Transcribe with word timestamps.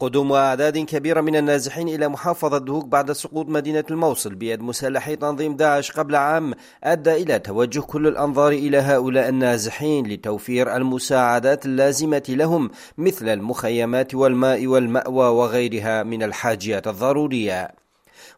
قدوم 0.00 0.32
أعداد 0.32 0.78
كبيرة 0.78 1.20
من 1.20 1.36
النازحين 1.36 1.88
إلى 1.88 2.08
محافظة 2.08 2.58
دهوك 2.58 2.84
بعد 2.84 3.12
سقوط 3.12 3.48
مدينة 3.48 3.84
الموصل 3.90 4.34
بيد 4.34 4.62
مسلحي 4.62 5.16
تنظيم 5.16 5.56
داعش 5.56 5.92
قبل 5.92 6.16
عام 6.16 6.54
أدى 6.84 7.12
إلى 7.12 7.38
توجه 7.38 7.80
كل 7.80 8.06
الأنظار 8.06 8.52
إلى 8.52 8.78
هؤلاء 8.78 9.28
النازحين 9.28 10.06
لتوفير 10.06 10.76
المساعدات 10.76 11.66
اللازمة 11.66 12.22
لهم 12.28 12.70
مثل 12.98 13.28
المخيمات 13.28 14.14
والماء 14.14 14.66
والمأوى 14.66 15.28
وغيرها 15.28 16.02
من 16.02 16.22
الحاجيات 16.22 16.86
الضرورية. 16.86 17.83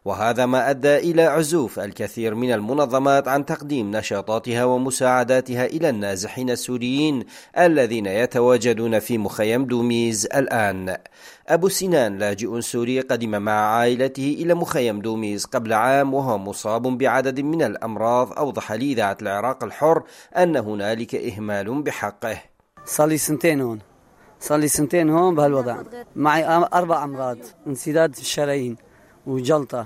وهذا 0.05 0.45
ما 0.45 0.69
أدى 0.69 0.97
إلى 0.97 1.23
عزوف 1.23 1.79
الكثير 1.79 2.35
من 2.35 2.51
المنظمات 2.51 3.27
عن 3.27 3.45
تقديم 3.45 3.91
نشاطاتها 3.91 4.65
ومساعداتها 4.65 5.65
إلى 5.65 5.89
النازحين 5.89 6.49
السوريين 6.49 7.23
الذين 7.57 8.05
يتواجدون 8.05 8.99
في 8.99 9.17
مخيم 9.17 9.65
دوميز 9.65 10.25
الآن. 10.25 10.97
أبو 11.47 11.69
سنان 11.69 12.17
لاجئ 12.17 12.61
سوري 12.61 12.99
قدم 12.99 13.41
مع 13.41 13.51
عائلته 13.51 14.37
إلى 14.39 14.53
مخيم 14.53 15.01
دوميز 15.01 15.45
قبل 15.45 15.73
عام 15.73 16.13
وهو 16.13 16.37
مصاب 16.37 16.97
بعدد 16.97 17.39
من 17.39 17.61
الأمراض 17.61 18.33
أوضح 18.33 18.71
لاذاعه 18.71 19.17
العراق 19.21 19.63
الحر 19.63 20.03
أن 20.37 20.55
هنالك 20.57 21.15
إهمال 21.15 21.81
بحقه. 21.81 22.37
صار 22.85 23.07
لي 23.07 23.17
سنتين 23.17 23.61
هون 23.61 23.79
صار 24.39 24.57
لي 24.59 24.67
سنتين 24.67 25.09
هون 25.09 25.35
بهالوضع 25.35 25.77
معي 26.15 26.45
أربع 26.73 27.03
أمراض 27.03 27.37
انسداد 27.67 28.15
في 28.15 28.21
الشرايين 28.21 28.77
وجلطة 29.27 29.85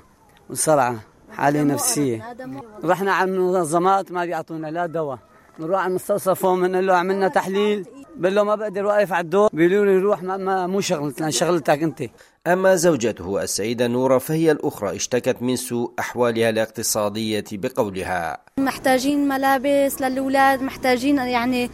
وصرعه 0.49 0.95
حالة 1.31 1.63
نفسية. 1.63 2.35
رحنا 2.83 3.11
على 3.11 3.31
المنظمات 3.31 4.11
ما 4.11 4.25
بيعطونا 4.25 4.67
لا 4.67 4.85
دواء. 4.85 5.19
نروح 5.59 5.79
على 5.79 5.89
المستوصف 5.89 6.45
من 6.45 6.71
له 6.71 6.95
عملنا 6.95 7.27
تحليل. 7.27 7.85
بقول 8.15 8.35
له 8.35 8.43
ما 8.43 8.55
بقدر 8.55 8.85
واقف 8.85 9.13
على 9.13 9.23
الدور 9.23 9.49
بيقولوا 9.53 9.85
لي 9.85 9.97
روح 9.97 10.23
ما, 10.23 10.37
ما 10.37 10.67
مو 10.67 10.81
شغلتنا 10.81 11.29
شغلتك 11.29 11.83
أنت. 11.83 12.03
أما 12.47 12.75
زوجته 12.75 13.43
السيدة 13.43 13.87
نورة 13.87 14.17
فهي 14.17 14.51
الأخرى 14.51 14.95
اشتكت 14.95 15.41
من 15.41 15.55
سوء 15.55 15.91
أحوالها 15.99 16.49
الاقتصادية 16.49 17.43
بقولها. 17.51 18.37
محتاجين 18.59 19.27
ملابس 19.27 20.01
للأولاد 20.01 20.61
محتاجين 20.61 21.17
يعني 21.17 21.69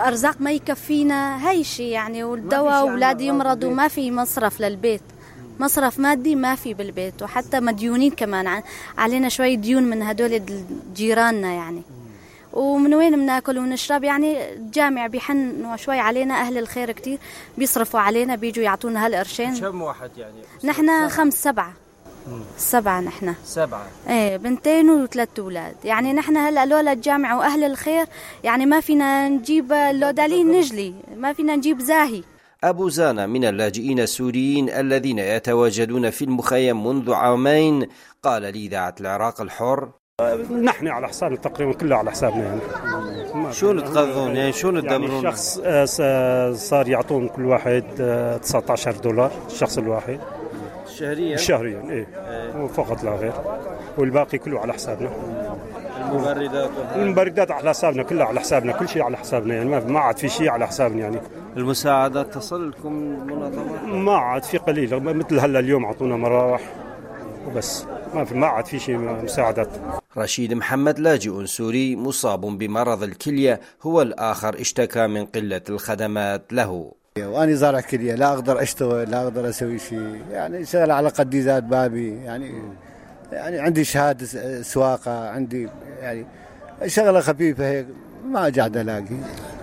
أرزاق 0.00 0.36
ما 0.40 0.52
يكفينا 0.52 1.48
هاي 1.48 1.64
شيء 1.64 1.92
يعني. 1.92 2.24
والدواء 2.24 2.80
أولادي 2.80 3.26
يمرضوا 3.26 3.70
ما 3.70 3.88
في 3.88 4.10
مصرف 4.10 4.60
للبيت. 4.60 5.02
مصرف 5.60 5.98
مادي 5.98 6.34
ما 6.34 6.54
في 6.54 6.74
بالبيت 6.74 7.22
وحتى 7.22 7.60
مديونين 7.60 8.10
كمان. 8.10 8.62
علينا 8.98 9.28
شوي 9.28 9.56
ديون 9.56 9.82
من 9.82 10.02
هدول 10.02 10.42
جيراننا 10.94 11.52
يعني. 11.52 11.82
ومن 12.52 12.94
وين 12.94 13.16
بناكل 13.16 13.58
ونشرب؟ 13.58 14.04
يعني 14.04 14.52
الجامع 14.52 15.06
بيحن 15.06 15.66
شوي 15.76 15.98
علينا 15.98 16.34
أهل 16.34 16.58
الخير 16.58 16.92
كتير 16.92 17.18
بيصرفوا 17.58 18.00
علينا 18.00 18.34
بيجوا 18.34 18.64
يعطونا 18.64 19.06
هالقرشين. 19.06 19.60
كم 19.60 19.82
واحد 19.82 20.10
يعني؟ 20.16 20.34
نحن 20.64 21.08
خمس 21.08 21.42
سبعة. 21.42 21.72
سبعة 22.58 23.00
نحن. 23.00 23.34
سبعة. 23.44 23.86
إيه 24.08 24.36
بنتين 24.36 24.90
وثلاث 24.90 25.28
أولاد. 25.38 25.76
يعني 25.84 26.12
نحن 26.12 26.36
هلأ 26.36 26.66
لولا 26.66 26.92
الجامعة 26.92 27.38
وأهل 27.38 27.64
الخير 27.64 28.06
يعني 28.44 28.66
ما 28.66 28.80
فينا 28.80 29.28
نجيب 29.28 29.72
لو 29.72 30.10
دالين 30.10 30.52
نجلي 30.52 30.94
ما 31.16 31.32
فينا 31.32 31.56
نجيب 31.56 31.80
زاهي. 31.80 32.22
أبو 32.64 32.88
زانا 32.88 33.26
من 33.26 33.44
اللاجئين 33.44 34.00
السوريين 34.00 34.70
الذين 34.70 35.18
يتواجدون 35.18 36.10
في 36.10 36.24
المخيم 36.24 36.86
منذ 36.86 37.12
عامين. 37.12 37.86
قال 38.22 38.42
لإذاعة 38.42 38.94
العراق 39.00 39.40
الحر. 39.40 39.88
نحن 40.62 40.88
على 40.88 41.08
حسابنا 41.08 41.36
تقريبا 41.36 41.72
كله 41.72 41.96
على 41.96 42.10
حسابنا 42.10 42.44
يعني. 42.44 43.52
شو 43.52 43.80
تقضون؟ 43.80 44.36
يعني 44.36 44.52
شو 44.52 44.70
تدبرون 44.70 45.10
يعني 45.10 45.22
شخص 45.22 45.60
صار 46.68 46.88
يعطون 46.88 47.28
كل 47.28 47.44
واحد 47.44 47.84
19 48.42 48.92
دولار 48.92 49.32
الشخص 49.46 49.78
الواحد. 49.78 50.20
شهريا؟ 50.98 51.36
شهريا 51.36 51.90
إيه, 51.90 52.06
إيه. 52.28 52.66
فقط 52.66 53.04
لا 53.04 53.10
غير. 53.10 53.32
والباقي 53.98 54.38
كله 54.38 54.60
على 54.60 54.72
حسابنا. 54.72 55.10
المبردات 56.00 56.70
المبردات 56.96 57.50
على 57.50 57.70
حسابنا 57.70 58.02
كلها 58.02 58.26
على 58.26 58.40
حسابنا 58.40 58.72
كل 58.72 58.88
شيء 58.88 59.02
على 59.02 59.16
حسابنا 59.16 59.54
يعني 59.54 59.68
ما 59.92 60.00
عاد 60.00 60.16
في 60.18 60.28
شيء 60.28 60.48
على 60.48 60.66
حسابنا 60.66 61.00
يعني. 61.00 61.20
المساعدات 61.56 62.34
تصل 62.34 62.70
لكم 62.70 62.92
منظمات 63.26 63.82
ما 63.84 64.16
عاد 64.16 64.42
في 64.42 64.58
قليل 64.58 65.00
مثل 65.00 65.38
هلا 65.40 65.58
اليوم 65.58 65.84
اعطونا 65.84 66.16
مراوح 66.16 66.60
وبس. 67.46 67.84
ما 68.14 68.24
في 68.24 68.34
ما 68.34 68.46
عاد 68.46 68.66
في 68.66 68.78
شيء 68.78 68.96
مساعدات. 68.98 69.68
رشيد 70.16 70.54
محمد 70.54 70.98
لاجئ 70.98 71.46
سوري 71.46 71.96
مصاب 71.96 72.40
بمرض 72.40 73.02
الكلية 73.02 73.60
هو 73.82 74.02
الآخر 74.02 74.60
اشتكى 74.60 75.06
من 75.06 75.26
قلة 75.26 75.60
الخدمات 75.68 76.42
له. 76.52 76.92
وأنا 77.18 77.52
زارع 77.52 77.80
كلية 77.80 78.14
لا 78.14 78.32
أقدر 78.32 78.62
أشتغل 78.62 79.10
لا 79.10 79.22
أقدر 79.22 79.48
أسوي 79.48 79.78
شيء 79.78 80.22
يعني 80.30 80.64
شغل 80.64 80.90
على 80.90 81.08
قدي 81.08 81.42
زاد 81.42 81.68
بابي 81.68 82.24
يعني 82.24 82.62
يعني 83.32 83.58
عندي 83.58 83.84
شهادة 83.84 84.26
سواقة 84.62 85.28
عندي 85.28 85.68
يعني 86.00 86.26
شغلة 86.86 87.20
خفيفة 87.20 87.68
هيك 87.68 87.86
ما 88.24 88.40
قاعد 88.40 88.76
الاقي 88.76 89.04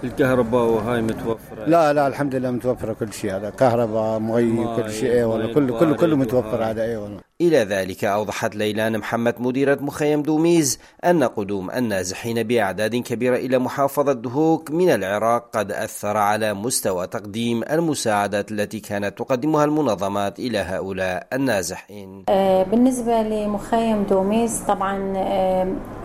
الكهرباء 0.03 0.63
وهاي 0.63 1.01
متوفرة؟ 1.01 1.65
لا 1.67 1.93
لا 1.93 2.07
الحمد 2.07 2.35
لله 2.35 2.51
متوفرة 2.51 2.93
كل 2.93 3.13
شيء 3.13 3.35
هذا 3.35 3.49
كهرباء 3.49 4.19
مي 4.19 4.75
كل 4.75 4.91
شيء 4.91 5.11
اي 5.11 5.23
والله 5.23 5.53
كله 5.53 5.79
كله 5.79 5.95
كله 5.95 6.15
متوفر 6.15 6.63
هذا 6.63 6.83
اي 6.83 6.95
والله. 6.95 7.19
إلى 7.41 7.57
ذلك 7.57 8.05
أوضحت 8.05 8.55
ليلان 8.55 8.97
محمد 8.97 9.35
مديرة 9.41 9.77
مخيم 9.81 10.21
دوميز 10.21 10.79
أن 11.05 11.23
قدوم 11.23 11.71
النازحين 11.71 12.43
بأعداد 12.43 12.95
كبيرة 12.95 13.35
إلى 13.35 13.57
محافظة 13.59 14.13
دهوك 14.13 14.71
من 14.71 14.89
العراق 14.89 15.49
قد 15.57 15.71
أثر 15.71 16.17
على 16.17 16.53
مستوى 16.53 17.07
تقديم 17.07 17.63
المساعدات 17.63 18.51
التي 18.51 18.79
كانت 18.79 19.17
تقدمها 19.17 19.65
المنظمات 19.65 20.39
إلى 20.39 20.57
هؤلاء 20.57 21.27
النازحين. 21.33 22.23
بالنسبة 22.71 23.21
لمخيم 23.21 24.03
دوميز 24.03 24.61
طبعا 24.67 25.13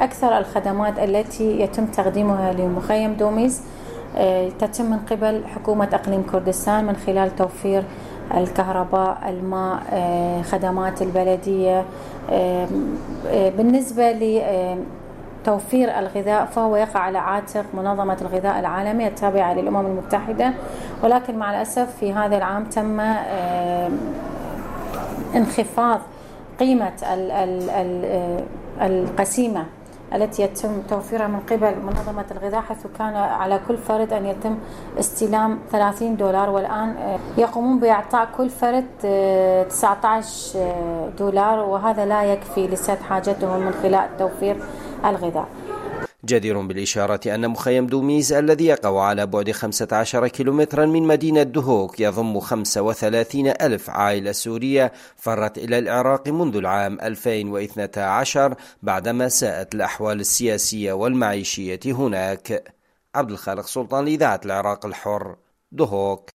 أكثر 0.01 0.39
الخدمات 0.39 0.99
التي 0.99 1.61
يتم 1.61 1.87
تقديمها 1.87 2.53
لمخيم 2.53 3.13
دوميز 3.15 3.61
تتم 4.59 4.91
من 4.91 4.99
قبل 4.99 5.47
حكومة 5.47 5.89
أقليم 5.93 6.23
كردستان 6.23 6.85
من 6.85 6.97
خلال 6.97 7.37
توفير 7.37 7.85
الكهرباء 8.37 9.19
الماء 9.29 9.83
خدمات 10.43 11.03
البلدية 11.03 11.85
بالنسبة 13.33 14.13
لتوفير 15.43 15.99
الغذاء 15.99 16.45
فهو 16.45 16.77
يقع 16.77 17.01
على 17.01 17.19
عاتق 17.19 17.65
منظمة 17.75 18.17
الغذاء 18.23 18.61
العالمية 18.61 19.07
التابعة 19.07 19.55
للأمم 19.55 19.87
المتحدة. 19.87 20.53
ولكن 21.03 21.39
مع 21.39 21.51
الأسف 21.51 21.97
في 22.01 22.13
هذا 22.13 22.37
العام 22.37 22.65
تم 22.65 23.01
انخفاض 25.37 26.01
قيمة 26.61 26.93
القسيمة 28.81 29.65
التي 30.15 30.43
يتم 30.43 30.83
توفيرها 30.89 31.27
من 31.27 31.41
قبل 31.41 31.75
منظمة 31.83 32.25
الغذاء 32.31 32.61
حيث 32.61 32.87
كان 32.99 33.17
على 33.17 33.61
كل 33.69 33.79
فرد 33.79 34.13
أن 34.13 34.27
يتم 34.27 34.59
استلام 34.99 35.59
30 35.73 36.17
دولار 36.17 36.51
والآن 36.51 36.95
يقومون 37.39 37.79
بإعطاء 37.79 38.29
كل 38.37 38.49
فرد 38.51 38.87
19 39.69 40.59
دولار 41.19 41.59
وهذا 41.59 42.05
لا 42.07 42.23
يكفي 42.25 42.67
لسد 42.67 42.99
حاجتهم 43.09 43.61
من 43.61 43.73
خلال 43.83 44.17
توفير 44.19 44.57
الغذاء. 45.05 45.47
جدير 46.25 46.61
بالإشارة 46.61 47.21
أن 47.35 47.49
مخيم 47.49 47.87
دوميز 47.87 48.33
الذي 48.33 48.67
يقع 48.67 49.03
على 49.03 49.27
بعد 49.27 49.51
15 49.51 50.29
كيلومترا 50.29 50.87
من 50.87 51.03
مدينة 51.03 51.43
دهوك 51.43 52.01
يضم 52.01 52.41
35 52.41 53.49
ألف 53.49 53.91
عائلة 53.91 54.33
سورية 54.33 54.93
فرت 55.17 55.59
إلى 55.59 55.79
العراق 55.79 56.29
منذ 56.29 56.57
العام 56.57 57.01
2012 57.01 58.55
بعدما 58.83 59.29
ساءت 59.29 59.75
الأحوال 59.75 60.21
السياسية 60.21 60.93
والمعيشية 60.93 61.81
هناك. 61.87 62.75
عبد 63.15 63.31
الخالق 63.31 63.67
سلطان 63.67 64.05
لإذاعة 64.05 64.41
العراق 64.45 64.87
الحر 64.87 65.37
دهوك 65.73 66.31